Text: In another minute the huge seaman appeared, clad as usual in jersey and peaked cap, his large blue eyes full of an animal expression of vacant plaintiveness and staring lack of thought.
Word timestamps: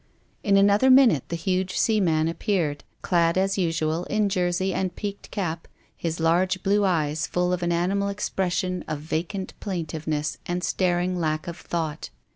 In 0.43 0.57
another 0.57 0.89
minute 0.89 1.25
the 1.29 1.35
huge 1.35 1.77
seaman 1.77 2.27
appeared, 2.27 2.83
clad 3.03 3.37
as 3.37 3.59
usual 3.59 4.05
in 4.05 4.29
jersey 4.29 4.73
and 4.73 4.95
peaked 4.95 5.29
cap, 5.29 5.67
his 5.95 6.19
large 6.19 6.63
blue 6.63 6.83
eyes 6.83 7.27
full 7.27 7.53
of 7.53 7.61
an 7.61 7.71
animal 7.71 8.07
expression 8.09 8.83
of 8.87 8.99
vacant 8.99 9.53
plaintiveness 9.59 10.39
and 10.47 10.63
staring 10.63 11.19
lack 11.19 11.47
of 11.47 11.55
thought. 11.57 12.09